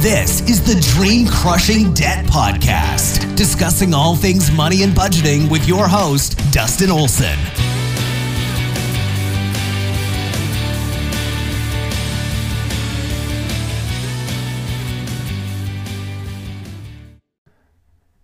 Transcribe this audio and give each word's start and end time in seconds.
This 0.00 0.42
is 0.42 0.62
the 0.62 0.80
Dream 0.94 1.26
Crushing 1.26 1.92
Debt 1.92 2.24
Podcast, 2.26 3.34
discussing 3.34 3.92
all 3.92 4.14
things 4.14 4.48
money 4.48 4.84
and 4.84 4.92
budgeting 4.92 5.50
with 5.50 5.66
your 5.66 5.88
host, 5.88 6.38
Dustin 6.52 6.88
Olson. 6.88 7.36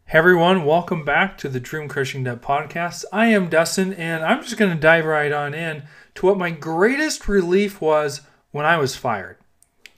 Hey 0.04 0.18
everyone, 0.18 0.64
welcome 0.64 1.04
back 1.04 1.36
to 1.38 1.48
the 1.48 1.58
Dream 1.58 1.88
Crushing 1.88 2.22
Debt 2.22 2.40
Podcast. 2.40 3.04
I 3.12 3.26
am 3.26 3.48
Dustin, 3.48 3.92
and 3.94 4.24
I'm 4.24 4.44
just 4.44 4.58
going 4.58 4.72
to 4.72 4.80
dive 4.80 5.06
right 5.06 5.32
on 5.32 5.54
in 5.54 5.82
to 6.14 6.26
what 6.26 6.38
my 6.38 6.52
greatest 6.52 7.26
relief 7.26 7.80
was 7.80 8.20
when 8.52 8.64
I 8.64 8.76
was 8.76 8.94
fired. 8.94 9.38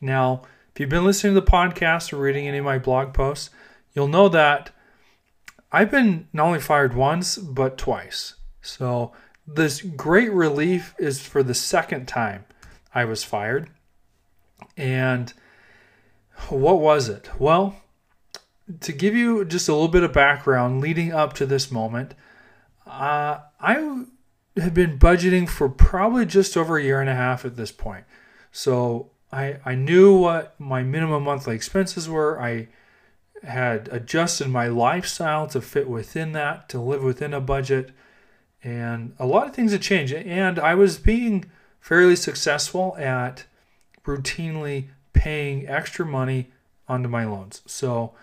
Now, 0.00 0.40
if 0.77 0.80
you've 0.80 0.90
been 0.90 1.06
listening 1.06 1.35
to 1.35 1.40
the 1.40 1.50
podcast 1.50 2.12
or 2.12 2.18
reading 2.18 2.46
any 2.46 2.58
of 2.58 2.64
my 2.66 2.79
blog 2.79 3.14
posts, 3.14 3.48
you'll 3.94 4.08
know 4.08 4.29
that 4.29 4.72
I've 5.72 5.90
been 5.90 6.29
not 6.35 6.49
only 6.49 6.61
fired 6.61 6.94
once, 6.94 7.39
but 7.39 7.79
twice. 7.79 8.35
So, 8.61 9.12
this 9.46 9.80
great 9.80 10.30
relief 10.30 10.94
is 10.99 11.18
for 11.22 11.43
the 11.43 11.54
second 11.54 12.07
time 12.07 12.44
I 12.94 13.07
was 13.07 13.25
fired. 13.25 13.71
And 14.76 15.32
what 16.50 16.79
was 16.79 17.08
it? 17.08 17.30
Well, 17.38 17.77
to 18.80 18.93
give 18.93 19.14
you 19.14 19.46
just 19.46 19.71
a 19.71 19.72
little 19.72 19.88
bit 19.88 20.02
of 20.02 20.13
background 20.13 20.82
leading 20.82 21.11
up 21.11 21.32
to 21.36 21.46
this 21.46 21.72
moment, 21.72 22.13
uh, 22.86 23.38
I 23.58 24.04
have 24.58 24.74
been 24.74 24.99
budgeting 24.99 25.49
for 25.49 25.71
probably 25.71 26.27
just 26.27 26.54
over 26.54 26.77
a 26.77 26.85
year 26.85 27.00
and 27.00 27.08
a 27.08 27.14
half 27.14 27.46
at 27.46 27.57
this 27.57 27.72
point. 27.72 28.04
So 28.52 29.13
I, 29.32 29.57
I 29.64 29.75
knew 29.75 30.16
what 30.16 30.58
my 30.58 30.82
minimum 30.82 31.25
monthly 31.25 31.54
expenses 31.54 32.08
were. 32.08 32.41
I 32.41 32.69
had 33.42 33.88
adjusted 33.92 34.48
my 34.48 34.69
lifestyle 34.69 35.46
to 35.48 35.60
fit 35.60 35.88
within 35.88 36.32
that, 36.32 36.69
to 36.70 36.80
live 36.80 37.02
within 37.02 37.34
a 37.34 37.41
budget. 37.41 37.91
And 38.62 39.14
a 39.19 39.27
lot 39.27 39.47
of 39.47 39.54
things 39.54 39.72
had 39.72 39.82
changed. 39.82 40.14
And 40.14 40.58
I 40.58 40.74
was 40.74 40.98
being 40.98 41.44
fairly 41.80 42.16
successful 42.16 42.97
at 42.98 43.44
routinely 44.04 44.88
paying 45.12 45.69
extra 45.69 46.06
money 46.06 46.50
onto 46.88 47.08
my 47.08 47.24
loans. 47.24 47.62
So, 47.66 48.14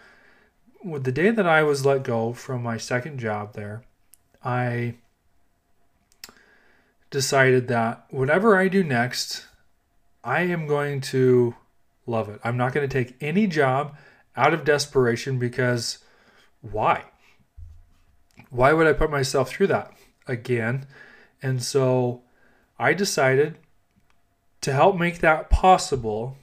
with 0.84 1.06
the 1.06 1.12
day 1.12 1.30
that 1.30 1.48
I 1.48 1.64
was 1.64 1.86
let 1.86 2.04
go 2.04 2.34
from 2.34 2.62
my 2.62 2.78
second 2.78 3.20
job 3.20 3.54
there, 3.54 3.84
I 4.44 4.96
decided 7.10 7.68
that 7.70 8.06
whatever 8.10 8.58
I 8.58 8.68
do 8.68 8.84
next, 8.84 9.46
I 10.24 10.42
am 10.42 10.68
going 10.68 11.02
to 11.02 11.56
love 12.06 12.30
it. 12.30 12.40
I'm 12.44 12.58
not 12.58 12.74
going 12.74 12.88
to 12.88 13.04
take 13.04 13.16
any 13.22 13.48
job 13.48 13.96
out 14.36 14.54
of 14.54 14.64
desperation 14.64 15.38
because 15.38 16.00
why? 16.62 17.04
Why 18.50 18.74
would 18.74 18.88
I 18.88 18.94
put 18.94 19.12
myself 19.12 19.50
through 19.50 19.68
that 19.68 19.92
again? 20.28 20.86
And 21.42 21.62
so 21.62 22.22
I 22.80 22.94
decided 22.94 23.58
to 24.62 24.72
help 24.72 24.98
make 24.98 25.20
that 25.20 25.50
possible, 25.50 26.38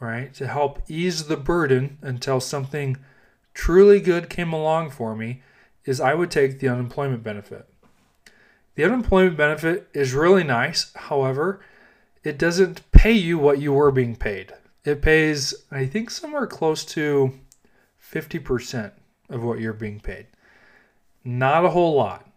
right? 0.00 0.34
To 0.34 0.48
help 0.48 0.82
ease 0.88 1.28
the 1.28 1.36
burden 1.36 1.98
until 2.02 2.40
something 2.40 2.96
truly 3.54 4.00
good 4.00 4.28
came 4.28 4.52
along 4.52 4.90
for 4.90 5.14
me 5.14 5.42
is 5.84 6.00
I 6.00 6.14
would 6.14 6.30
take 6.30 6.58
the 6.58 6.68
unemployment 6.68 7.22
benefit. 7.22 7.68
The 8.74 8.84
unemployment 8.84 9.36
benefit 9.36 9.88
is 9.92 10.14
really 10.14 10.44
nice. 10.44 10.92
However, 10.94 11.60
it 12.22 12.38
doesn't 12.38 12.89
pay 13.00 13.12
you 13.12 13.38
what 13.38 13.58
you 13.58 13.72
were 13.72 13.90
being 13.90 14.14
paid. 14.14 14.52
It 14.84 15.00
pays, 15.00 15.54
I 15.70 15.86
think, 15.86 16.10
somewhere 16.10 16.46
close 16.46 16.84
to 16.86 17.32
50% 18.12 18.92
of 19.30 19.42
what 19.42 19.58
you're 19.58 19.72
being 19.72 20.00
paid. 20.00 20.26
Not 21.24 21.64
a 21.64 21.70
whole 21.70 21.94
lot. 21.94 22.30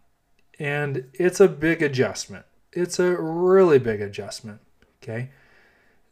And 0.58 1.10
it's 1.12 1.38
a 1.38 1.48
big 1.48 1.82
adjustment. 1.82 2.46
It's 2.72 2.98
a 2.98 3.14
really 3.14 3.78
big 3.78 4.00
adjustment. 4.00 4.60
Okay. 5.02 5.28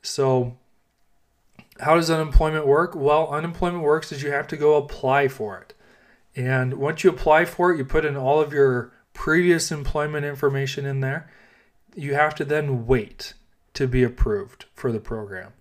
So, 0.02 0.58
how 1.80 1.94
does 1.94 2.10
unemployment 2.10 2.66
work? 2.66 2.94
Well, 2.94 3.30
unemployment 3.30 3.82
works 3.82 4.12
is 4.12 4.22
you 4.22 4.32
have 4.32 4.48
to 4.48 4.58
go 4.58 4.76
apply 4.76 5.28
for 5.28 5.62
it. 5.62 5.72
And 6.36 6.74
once 6.74 7.02
you 7.02 7.08
apply 7.08 7.46
for 7.46 7.72
it, 7.72 7.78
you 7.78 7.86
put 7.86 8.04
in 8.04 8.18
all 8.18 8.42
of 8.42 8.52
your 8.52 8.92
previous 9.14 9.72
employment 9.72 10.26
information 10.26 10.84
in 10.84 11.00
there. 11.00 11.30
You 11.94 12.12
have 12.12 12.34
to 12.34 12.44
then 12.44 12.86
wait 12.86 13.32
to 13.74 13.86
be 13.86 14.02
approved 14.02 14.66
for 14.74 14.92
the 14.92 15.00
program. 15.00 15.52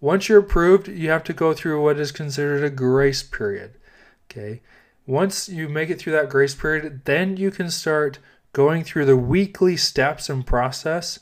Once 0.00 0.28
you're 0.28 0.40
approved, 0.40 0.88
you 0.88 1.08
have 1.08 1.24
to 1.24 1.32
go 1.32 1.54
through 1.54 1.82
what 1.82 1.98
is 1.98 2.12
considered 2.12 2.62
a 2.62 2.70
grace 2.70 3.22
period. 3.22 3.74
Okay. 4.30 4.60
Once 5.06 5.48
you 5.48 5.68
make 5.68 5.90
it 5.90 5.98
through 5.98 6.12
that 6.12 6.30
grace 6.30 6.54
period, 6.54 7.02
then 7.04 7.36
you 7.36 7.50
can 7.50 7.70
start 7.70 8.18
going 8.52 8.84
through 8.84 9.04
the 9.04 9.16
weekly 9.16 9.76
steps 9.76 10.28
and 10.28 10.46
process 10.46 11.18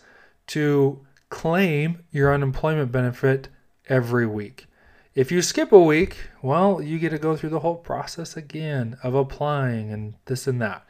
to 0.46 1.04
claim 1.30 1.98
your 2.10 2.32
unemployment 2.32 2.92
benefit 2.92 3.48
every 3.88 4.26
week. 4.26 4.66
If 5.14 5.30
you 5.30 5.42
skip 5.42 5.72
a 5.72 5.80
week, 5.80 6.16
well, 6.42 6.80
you 6.80 6.98
get 6.98 7.10
to 7.10 7.18
go 7.18 7.36
through 7.36 7.50
the 7.50 7.60
whole 7.60 7.76
process 7.76 8.36
again 8.36 8.96
of 9.02 9.14
applying 9.14 9.92
and 9.92 10.14
this 10.26 10.46
and 10.46 10.60
that. 10.62 10.86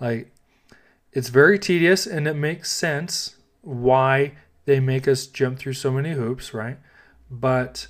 Like, 0.00 0.32
it's 1.12 1.28
very 1.28 1.58
tedious 1.58 2.06
and 2.06 2.26
it 2.26 2.34
makes 2.34 2.70
sense 2.70 3.36
why 3.62 4.32
they 4.70 4.78
make 4.78 5.08
us 5.08 5.26
jump 5.26 5.58
through 5.58 5.72
so 5.72 5.90
many 5.90 6.12
hoops, 6.12 6.54
right? 6.54 6.78
But 7.28 7.88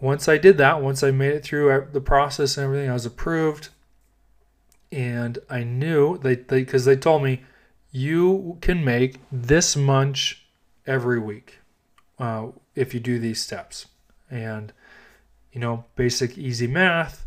once 0.00 0.28
I 0.28 0.38
did 0.38 0.58
that, 0.58 0.80
once 0.80 1.02
I 1.02 1.10
made 1.10 1.32
it 1.32 1.42
through 1.42 1.88
the 1.92 2.00
process 2.00 2.56
and 2.56 2.64
everything, 2.64 2.88
I 2.88 2.92
was 2.92 3.04
approved. 3.04 3.70
And 4.92 5.40
I 5.50 5.64
knew 5.64 6.18
they 6.18 6.36
because 6.36 6.84
they, 6.84 6.94
they 6.94 7.00
told 7.00 7.24
me 7.24 7.42
you 7.90 8.58
can 8.60 8.84
make 8.84 9.16
this 9.32 9.74
much 9.74 10.46
every 10.86 11.18
week 11.18 11.58
uh, 12.20 12.48
if 12.76 12.94
you 12.94 13.00
do 13.00 13.18
these 13.18 13.40
steps. 13.40 13.86
And 14.30 14.72
you 15.52 15.60
know, 15.60 15.84
basic 15.96 16.38
easy 16.38 16.68
math. 16.68 17.26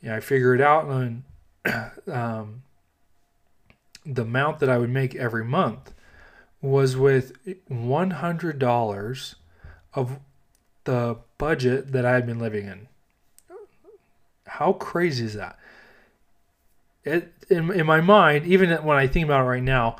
Yeah, 0.00 0.14
I 0.14 0.20
figure 0.20 0.54
it 0.54 0.60
out, 0.60 0.84
and 0.84 1.24
um, 2.12 2.62
the 4.04 4.22
amount 4.22 4.60
that 4.60 4.68
I 4.68 4.78
would 4.78 4.90
make 4.90 5.16
every 5.16 5.44
month 5.44 5.92
was 6.66 6.96
with 6.96 7.32
$100 7.70 9.34
of 9.94 10.18
the 10.84 11.16
budget 11.38 11.92
that 11.92 12.04
I 12.04 12.12
had 12.12 12.26
been 12.26 12.38
living 12.38 12.66
in. 12.66 12.88
How 14.46 14.72
crazy 14.72 15.24
is 15.24 15.34
that? 15.34 15.58
It, 17.04 17.32
in, 17.48 17.70
in 17.72 17.86
my 17.86 18.00
mind, 18.00 18.46
even 18.46 18.70
when 18.84 18.96
I 18.96 19.06
think 19.06 19.24
about 19.24 19.42
it 19.42 19.48
right 19.48 19.62
now, 19.62 19.96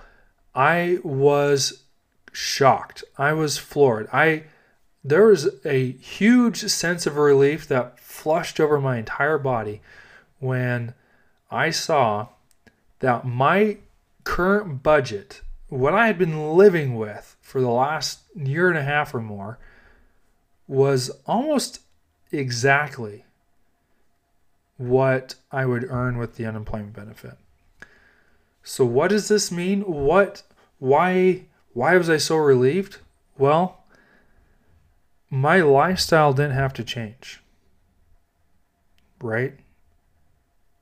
I 0.55 0.99
was 1.05 1.85
shocked. 2.33 3.05
I 3.17 3.33
was 3.33 3.59
floored. 3.59 4.09
I 4.13 4.45
there 5.05 5.27
was 5.27 5.49
a 5.65 5.93
huge 5.93 6.63
sense 6.63 7.07
of 7.07 7.17
relief 7.17 7.69
that 7.69 8.01
flushed 8.01 8.59
over 8.59 8.81
my 8.81 8.99
entire 8.99 9.39
body 9.39 9.81
when 10.41 10.95
I 11.49 11.71
saw 11.71 12.29
that 12.99 13.25
my 13.25 13.77
current 14.25 14.83
budget 14.83 15.43
what 15.69 15.95
I 15.95 16.07
had 16.07 16.19
been 16.19 16.55
living 16.57 16.97
with 16.97 17.37
for 17.41 17.61
the 17.61 17.71
last 17.71 18.21
year 18.35 18.69
and 18.69 18.79
a 18.79 18.83
half 18.83 19.15
or 19.15 19.21
more 19.21 19.59
was 20.69 21.11
almost 21.27 21.81
exactly 22.33 23.25
what 24.77 25.37
I 25.51 25.67
would 25.67 25.85
earn 25.85 26.19
with 26.19 26.37
the 26.37 26.47
unemployment 26.47 26.95
benefit. 26.95 27.39
So 28.63 28.85
what 28.85 29.11
does 29.11 29.29
this 29.29 29.51
mean? 29.51 29.83
What 29.83 30.43
why 30.79 31.47
why 31.73 31.97
was 31.97 32.11
I 32.11 32.17
so 32.17 32.37
relieved? 32.37 32.99
Well, 33.39 33.85
my 35.31 35.61
lifestyle 35.61 36.33
didn't 36.33 36.53
have 36.53 36.73
to 36.75 36.85
change. 36.85 37.41
Right? 39.21 39.55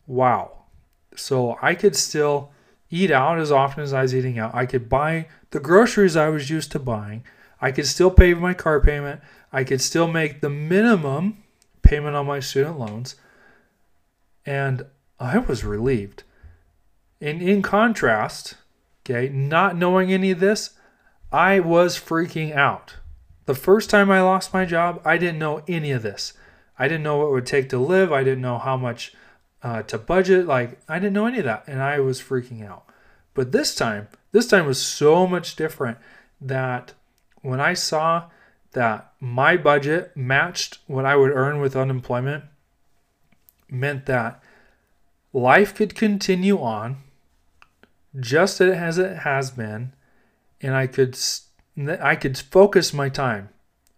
Wow. 0.06 0.64
So 1.14 1.58
I 1.62 1.74
could 1.74 1.94
still 1.94 2.50
eat 2.94 3.10
out 3.10 3.38
as 3.38 3.50
often 3.50 3.82
as 3.82 3.92
I 3.92 4.02
was 4.02 4.14
eating 4.14 4.38
out. 4.38 4.54
I 4.54 4.66
could 4.66 4.88
buy 4.88 5.26
the 5.50 5.60
groceries 5.60 6.16
I 6.16 6.28
was 6.28 6.48
used 6.48 6.70
to 6.72 6.78
buying. 6.78 7.24
I 7.60 7.72
could 7.72 7.86
still 7.86 8.10
pay 8.10 8.34
my 8.34 8.54
car 8.54 8.80
payment. 8.80 9.20
I 9.52 9.64
could 9.64 9.80
still 9.80 10.06
make 10.06 10.40
the 10.40 10.50
minimum 10.50 11.42
payment 11.82 12.14
on 12.14 12.26
my 12.26 12.40
student 12.40 12.78
loans. 12.78 13.16
And 14.46 14.86
I 15.18 15.38
was 15.38 15.64
relieved. 15.64 16.22
And 17.20 17.42
in 17.42 17.62
contrast, 17.62 18.56
okay, 19.02 19.28
not 19.28 19.76
knowing 19.76 20.12
any 20.12 20.30
of 20.30 20.40
this, 20.40 20.70
I 21.32 21.58
was 21.60 21.98
freaking 21.98 22.54
out. 22.54 22.96
The 23.46 23.54
first 23.54 23.90
time 23.90 24.10
I 24.10 24.22
lost 24.22 24.54
my 24.54 24.64
job, 24.64 25.00
I 25.04 25.18
didn't 25.18 25.38
know 25.38 25.62
any 25.66 25.90
of 25.90 26.02
this. 26.02 26.34
I 26.78 26.86
didn't 26.86 27.02
know 27.02 27.18
what 27.18 27.26
it 27.26 27.32
would 27.32 27.46
take 27.46 27.68
to 27.70 27.78
live. 27.78 28.12
I 28.12 28.24
didn't 28.24 28.42
know 28.42 28.58
how 28.58 28.76
much 28.76 29.14
uh, 29.64 29.82
to 29.82 29.98
budget. 29.98 30.46
Like 30.46 30.78
I 30.88 31.00
didn't 31.00 31.14
know 31.14 31.26
any 31.26 31.38
of 31.38 31.44
that, 31.46 31.64
and 31.66 31.82
I 31.82 31.98
was 31.98 32.20
freaking 32.20 32.64
out. 32.64 32.84
But 33.32 33.50
this 33.50 33.74
time, 33.74 34.06
this 34.30 34.46
time 34.46 34.66
was 34.66 34.80
so 34.80 35.26
much 35.26 35.56
different 35.56 35.98
that 36.40 36.92
when 37.42 37.60
I 37.60 37.74
saw 37.74 38.30
that 38.72 39.12
my 39.18 39.56
budget 39.56 40.16
matched 40.16 40.78
what 40.86 41.04
I 41.04 41.16
would 41.16 41.32
earn 41.32 41.60
with 41.60 41.74
unemployment 41.74 42.44
meant 43.68 44.06
that 44.06 44.42
life 45.32 45.74
could 45.74 45.94
continue 45.94 46.60
on 46.60 46.98
just 48.20 48.60
as 48.60 48.98
it 48.98 49.18
has 49.18 49.50
been 49.50 49.92
and 50.60 50.74
I 50.74 50.86
could 50.86 51.18
I 52.00 52.14
could 52.14 52.38
focus 52.38 52.92
my 52.92 53.08
time 53.08 53.48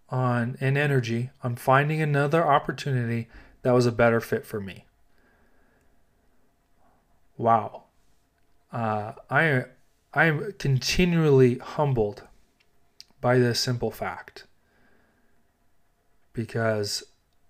on 0.08 0.56
and 0.60 0.78
energy 0.78 1.30
on 1.42 1.56
finding 1.56 2.00
another 2.00 2.46
opportunity 2.46 3.28
that 3.62 3.72
was 3.72 3.86
a 3.86 3.92
better 3.92 4.20
fit 4.20 4.46
for 4.46 4.60
me. 4.60 4.85
Wow. 7.36 7.84
Uh, 8.72 9.12
I 9.30 9.64
I 10.12 10.24
am 10.26 10.52
continually 10.58 11.58
humbled 11.58 12.22
by 13.20 13.38
this 13.38 13.60
simple 13.60 13.90
fact 13.90 14.44
because 16.32 17.02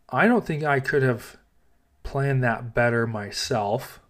I 0.09 0.27
don't 0.27 0.47
think 0.47 0.65
I 0.65 0.81
could 0.81 1.03
have 1.03 1.37
planned 2.03 2.43
that 2.45 2.75
better 2.75 3.07
myself 3.07 4.01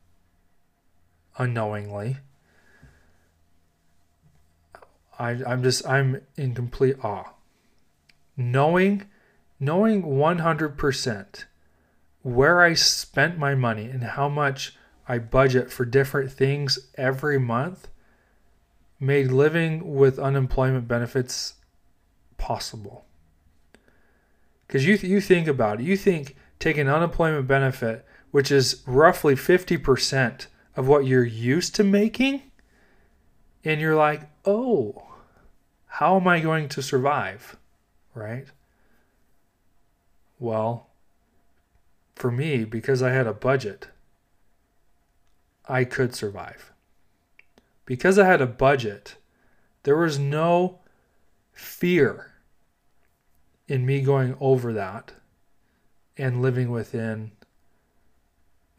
unknowingly. 1.39 2.19
I, 5.19 5.31
I'm 5.47 5.63
just 5.63 5.87
I'm 5.87 6.21
in 6.37 6.55
complete 6.55 6.97
awe. 7.03 7.33
Knowing 8.37 9.07
knowing 9.59 10.03
100% 10.03 11.45
where 12.23 12.61
I 12.61 12.75
spent 12.75 13.39
my 13.39 13.55
money 13.55 13.87
and 13.87 14.03
how 14.03 14.29
much 14.29 14.77
I 15.09 15.19
budget 15.19 15.71
for 15.71 15.85
different 15.85 16.33
things 16.33 16.79
every 16.97 17.39
month 17.39 17.89
made 18.99 19.31
living 19.31 19.95
with 19.95 20.19
unemployment 20.19 20.89
benefits 20.89 21.55
possible. 22.39 23.05
Because 24.67 24.87
you, 24.87 24.97
you 24.97 25.21
think 25.21 25.47
about 25.47 25.81
it, 25.81 25.85
you 25.85 25.97
think 25.97 26.35
taking 26.59 26.89
unemployment 26.89 27.47
benefit, 27.47 28.05
which 28.31 28.51
is 28.51 28.83
roughly 28.87 29.35
50% 29.35 30.47
of 30.75 30.89
what 30.89 31.07
you're 31.07 31.25
used 31.25 31.75
to 31.77 31.85
making, 31.85 32.43
and 33.65 33.81
you're 33.81 33.97
like, 33.97 34.23
oh, 34.45 35.03
how 35.87 36.17
am 36.17 36.27
I 36.27 36.41
going 36.41 36.69
to 36.71 36.83
survive? 36.83 37.57
Right? 38.15 38.47
Well, 40.39 40.89
for 42.15 42.31
me, 42.31 42.65
because 42.65 43.03
I 43.03 43.11
had 43.11 43.27
a 43.27 43.33
budget, 43.33 43.89
I 45.69 45.85
could 45.85 46.15
survive. 46.15 46.73
Because 47.85 48.19
I 48.19 48.27
had 48.27 48.41
a 48.41 48.47
budget, 48.47 49.17
there 49.85 49.97
was 49.97 50.19
no 50.19 50.81
fear 51.53 52.33
in 53.69 53.87
me 53.87 54.01
going 54.01 54.37
over 54.41 54.73
that 54.73 55.13
and 56.19 56.43
living 56.43 56.71
within 56.71 57.33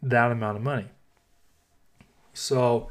that 0.02 0.30
amount 0.30 0.56
of 0.56 0.62
money. 0.62 0.88
So, 2.32 2.90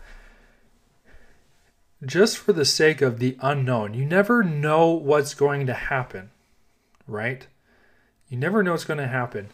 just 2.05 2.37
for 2.37 2.53
the 2.53 2.65
sake 2.65 3.01
of 3.01 3.19
the 3.19 3.37
unknown, 3.41 3.93
you 3.93 4.05
never 4.05 4.43
know 4.43 4.91
what's 4.91 5.33
going 5.33 5.65
to 5.67 5.73
happen, 5.73 6.31
right? 7.07 7.47
You 8.29 8.37
never 8.37 8.61
know 8.61 8.71
what's 8.71 8.83
going 8.83 8.99
to 8.99 9.07
happen. 9.07 9.49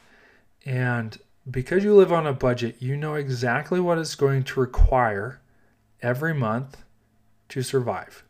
And 0.65 1.17
because 1.49 1.83
you 1.83 1.95
live 1.95 2.11
on 2.11 2.25
a 2.25 2.33
budget, 2.33 2.77
you 2.79 2.95
know 2.95 3.15
exactly 3.15 3.79
what 3.79 3.97
it's 3.97 4.15
going 4.15 4.43
to 4.43 4.59
require 4.59 5.41
every 6.01 6.33
month 6.33 6.83
to 7.49 7.61
survive, 7.61 8.23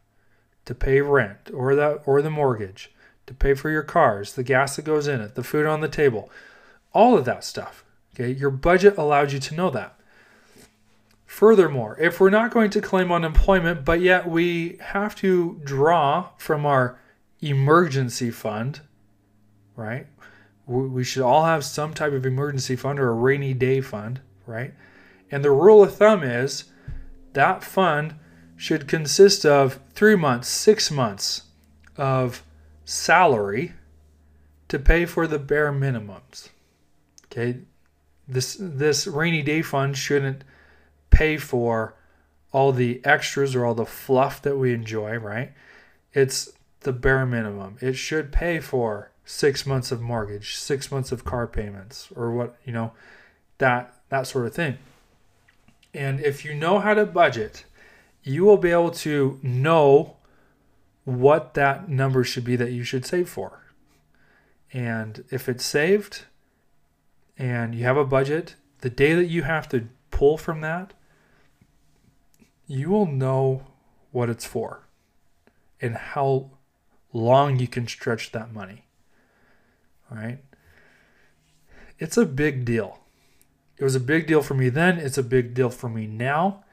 to 0.65 0.73
pay 0.75 1.01
rent 1.01 1.51
or 1.53 1.75
the 1.75 2.01
or 2.05 2.21
the 2.21 2.29
mortgage, 2.29 2.91
to 3.27 3.33
pay 3.33 3.53
for 3.53 3.69
your 3.69 3.83
cars, 3.83 4.33
the 4.33 4.43
gas 4.43 4.75
that 4.75 4.85
goes 4.85 5.07
in 5.07 5.21
it, 5.21 5.35
the 5.35 5.43
food 5.43 5.65
on 5.65 5.81
the 5.81 5.87
table, 5.87 6.29
all 6.93 7.17
of 7.17 7.25
that 7.25 7.43
stuff. 7.43 7.83
Okay, 8.13 8.31
your 8.31 8.51
budget 8.51 8.97
allows 8.97 9.33
you 9.33 9.39
to 9.39 9.55
know 9.55 9.69
that. 9.69 9.99
Furthermore, 11.25 11.97
if 11.99 12.19
we're 12.19 12.29
not 12.29 12.51
going 12.51 12.69
to 12.69 12.81
claim 12.81 13.11
unemployment, 13.11 13.83
but 13.83 14.01
yet 14.01 14.29
we 14.29 14.77
have 14.79 15.15
to 15.15 15.59
draw 15.63 16.29
from 16.37 16.63
our 16.63 16.99
emergency 17.41 18.29
fund, 18.29 18.81
right? 19.75 20.05
We 20.65 21.03
should 21.03 21.23
all 21.23 21.43
have 21.45 21.65
some 21.65 21.93
type 21.93 22.13
of 22.13 22.25
emergency 22.25 22.75
fund 22.75 22.99
or 22.99 23.09
a 23.09 23.13
rainy 23.13 23.53
day 23.53 23.81
fund, 23.81 24.21
right? 24.45 24.73
And 25.29 25.43
the 25.43 25.51
rule 25.51 25.83
of 25.83 25.95
thumb 25.95 26.23
is 26.23 26.65
that 27.33 27.63
fund 27.63 28.15
should 28.55 28.87
consist 28.87 29.45
of 29.45 29.79
three 29.93 30.15
months, 30.15 30.47
six 30.47 30.89
months 30.89 31.43
of 31.97 32.43
salary 32.85 33.73
to 34.69 34.79
pay 34.79 35.05
for 35.05 35.27
the 35.27 35.39
bare 35.39 35.71
minimums. 35.71 36.49
Okay, 37.25 37.59
this 38.27 38.55
this 38.59 39.05
rainy 39.05 39.41
day 39.41 39.61
fund 39.61 39.97
shouldn't 39.97 40.43
pay 41.09 41.37
for 41.37 41.95
all 42.51 42.71
the 42.71 43.01
extras 43.03 43.55
or 43.55 43.65
all 43.65 43.75
the 43.75 43.85
fluff 43.85 44.41
that 44.43 44.57
we 44.57 44.73
enjoy, 44.73 45.17
right? 45.17 45.51
It's 46.13 46.53
the 46.81 46.93
bare 46.93 47.25
minimum. 47.25 47.77
It 47.81 47.93
should 47.93 48.31
pay 48.31 48.59
for 48.59 49.11
six 49.25 49.65
months 49.65 49.91
of 49.91 50.01
mortgage, 50.01 50.55
six 50.55 50.91
months 50.91 51.11
of 51.11 51.23
car 51.23 51.47
payments, 51.47 52.09
or 52.15 52.31
what 52.31 52.55
you 52.65 52.73
know, 52.73 52.91
that 53.57 53.93
that 54.09 54.27
sort 54.27 54.45
of 54.45 54.53
thing. 54.53 54.77
And 55.93 56.19
if 56.19 56.43
you 56.43 56.53
know 56.53 56.79
how 56.79 56.93
to 56.93 57.05
budget, 57.05 57.65
you 58.23 58.43
will 58.43 58.57
be 58.57 58.71
able 58.71 58.91
to 58.91 59.39
know 59.43 60.17
what 61.05 61.53
that 61.53 61.89
number 61.89 62.23
should 62.23 62.45
be 62.45 62.55
that 62.55 62.71
you 62.71 62.83
should 62.83 63.05
save 63.05 63.29
for. 63.29 63.63
And 64.71 65.23
if 65.29 65.47
it's 65.47 65.65
saved 65.65 66.23
and 67.37 67.75
you 67.75 67.83
have 67.83 67.97
a 67.97 68.05
budget, 68.05 68.55
the 68.79 68.89
day 68.89 69.13
that 69.13 69.25
you 69.25 69.43
have 69.43 69.69
to 69.69 69.87
pull 70.09 70.37
from 70.37 70.61
that, 70.61 70.93
you 72.65 72.89
will 72.89 73.05
know 73.05 73.63
what 74.11 74.29
it's 74.29 74.45
for 74.45 74.87
and 75.81 75.95
how 75.95 76.51
long 77.11 77.59
you 77.59 77.67
can 77.67 77.87
stretch 77.87 78.31
that 78.31 78.53
money. 78.53 78.82
All 80.13 80.23
right? 80.23 80.39
It's 81.99 82.17
a 82.17 82.25
big 82.25 82.65
deal. 82.65 82.99
It 83.77 83.83
was 83.83 83.95
a 83.95 83.99
big 83.99 84.27
deal 84.27 84.41
for 84.41 84.53
me 84.53 84.69
then, 84.69 84.99
it's 84.99 85.17
a 85.17 85.23
big 85.23 85.53
deal 85.53 85.69
for 85.69 85.89
me 85.89 86.05
now, 86.05 86.63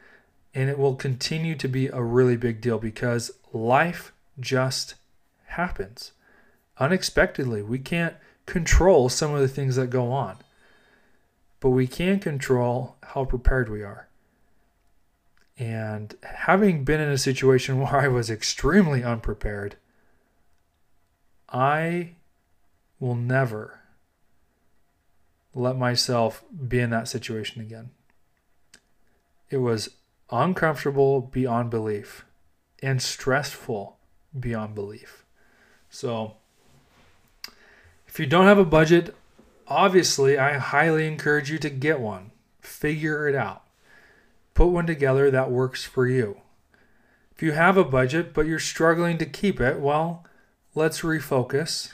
and 0.54 0.69
it 0.69 0.78
will 0.78 0.94
continue 0.94 1.54
to 1.56 1.69
be 1.69 1.87
a 1.87 2.02
really 2.02 2.37
big 2.37 2.60
deal 2.60 2.78
because 2.78 3.31
life 3.52 4.12
just 4.38 4.94
happens 5.46 6.12
unexpectedly. 6.78 7.62
We 7.62 7.78
can't 7.78 8.16
control 8.46 9.08
some 9.08 9.34
of 9.34 9.41
the 9.41 9.48
things 9.48 9.76
that 9.76 9.88
go 9.88 10.12
on, 10.12 10.36
but 11.60 11.70
we 11.70 11.86
can 11.86 12.20
control 12.20 12.96
how 13.03 13.24
prepared 13.24 13.69
we 13.69 13.82
are. 13.82 14.08
And 15.58 16.15
having 16.22 16.84
been 16.84 17.00
in 17.00 17.10
a 17.10 17.19
situation 17.19 17.79
where 17.81 17.96
I 17.96 18.08
was 18.08 18.31
extremely 18.31 19.03
unprepared, 19.03 19.76
I 21.48 22.12
will 23.00 23.14
never 23.14 23.80
let 25.54 25.76
myself 25.76 26.44
be 26.69 26.78
in 26.78 26.90
that 26.90 27.08
situation 27.08 27.60
again. 27.60 27.90
It 29.48 29.56
was 29.56 29.96
uncomfortable 30.30 31.20
beyond 31.20 31.70
belief 31.70 32.24
and 32.82 33.02
stressful 33.02 33.96
beyond 34.38 34.74
belief. 34.74 35.24
So, 35.88 36.36
if 38.06 38.20
you 38.20 38.26
don't 38.26 38.46
have 38.46 38.58
a 38.58 38.64
budget, 38.64 39.14
obviously, 39.66 40.38
I 40.38 40.58
highly 40.58 41.06
encourage 41.06 41.50
you 41.50 41.58
to 41.58 41.70
get 41.70 41.98
one. 41.98 42.30
Figure 42.60 43.26
it 43.28 43.34
out. 43.34 43.64
Put 44.54 44.66
one 44.66 44.86
together 44.86 45.30
that 45.30 45.50
works 45.50 45.84
for 45.84 46.06
you. 46.06 46.40
If 47.34 47.42
you 47.42 47.52
have 47.52 47.76
a 47.76 47.84
budget 47.84 48.34
but 48.34 48.46
you're 48.46 48.58
struggling 48.58 49.19
to 49.19 49.26
keep 49.26 49.60
it, 49.60 49.80
well, 49.80 50.26
let's 50.74 51.00
refocus 51.00 51.92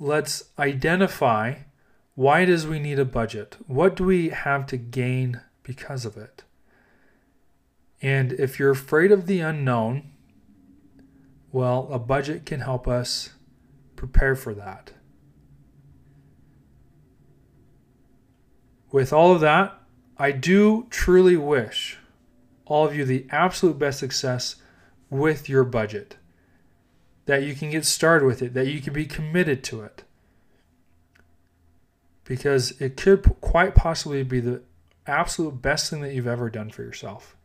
let's 0.00 0.44
identify 0.58 1.56
why 2.14 2.44
does 2.44 2.66
we 2.66 2.80
need 2.80 2.98
a 2.98 3.04
budget. 3.04 3.56
What 3.66 3.94
do 3.94 4.04
we 4.04 4.30
have 4.30 4.66
to 4.68 4.76
gain 4.76 5.42
because 5.62 6.04
of 6.04 6.16
it? 6.16 6.42
And 8.02 8.32
if 8.32 8.58
you're 8.58 8.70
afraid 8.70 9.12
of 9.12 9.26
the 9.26 9.40
unknown, 9.40 10.10
well, 11.52 11.88
a 11.92 11.98
budget 11.98 12.46
can 12.46 12.60
help 12.60 12.88
us 12.88 13.30
prepare 13.94 14.34
for 14.34 14.54
that. 14.54 14.92
With 18.90 19.12
all 19.12 19.32
of 19.32 19.40
that, 19.40 19.78
I 20.16 20.32
do 20.32 20.86
truly 20.90 21.36
wish 21.36 21.98
all 22.64 22.86
of 22.86 22.94
you 22.94 23.04
the 23.04 23.26
absolute 23.30 23.78
best 23.78 23.98
success 23.98 24.56
with 25.10 25.48
your 25.48 25.64
budget 25.64 26.16
that 27.30 27.44
you 27.44 27.54
can 27.54 27.70
get 27.70 27.84
started 27.84 28.26
with 28.26 28.42
it, 28.42 28.54
that 28.54 28.66
you 28.66 28.80
can 28.80 28.92
be 28.92 29.06
committed 29.06 29.62
to 29.62 29.82
it. 29.82 30.02
Because 32.24 32.72
it 32.80 32.96
could 32.96 33.22
quite 33.40 33.76
possibly 33.76 34.24
be 34.24 34.40
the 34.40 34.62
absolute 35.06 35.62
best 35.62 35.88
thing 35.88 36.00
that 36.00 36.12
you've 36.12 36.26
ever 36.26 36.50
done 36.50 36.70
for 36.70 36.82
yourself. 36.82 37.36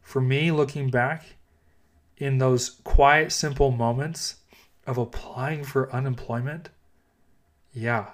For 0.00 0.20
me, 0.20 0.50
looking 0.50 0.90
back 0.90 1.36
in 2.16 2.38
those 2.38 2.80
quiet, 2.82 3.30
simple 3.30 3.70
moments 3.70 4.38
of 4.88 4.98
applying 4.98 5.62
for 5.62 5.92
unemployment, 5.94 6.70
yeah, 7.72 8.10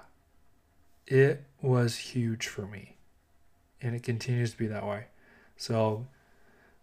it 1.07 1.43
was 1.59 1.97
huge 1.97 2.45
for 2.45 2.67
me. 2.67 2.97
And 3.81 3.95
it 3.95 4.03
continues 4.03 4.51
to 4.51 4.57
be 4.59 4.67
that 4.67 4.85
way. 4.85 5.05
So, 5.57 6.05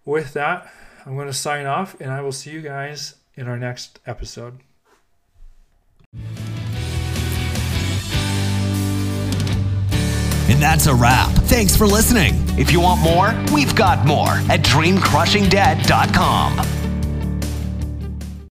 with 0.04 0.32
that, 0.32 0.68
I'm 1.04 1.14
going 1.14 1.28
to 1.28 1.32
sign 1.32 1.66
off 1.66 1.94
and 2.00 2.10
I 2.10 2.22
will 2.22 2.32
see 2.32 2.50
you 2.50 2.60
guys 2.60 3.14
in 3.36 3.48
our 3.48 3.58
next 3.58 3.98
episode. 4.06 4.60
And 10.48 10.62
that's 10.62 10.86
a 10.86 10.94
wrap. 10.94 11.32
Thanks 11.32 11.76
for 11.76 11.86
listening. 11.86 12.34
If 12.58 12.70
you 12.70 12.80
want 12.80 13.02
more, 13.02 13.34
we've 13.52 13.74
got 13.74 14.06
more 14.06 14.30
at 14.48 14.60
dreamcrushingdebt.com. 14.60 16.85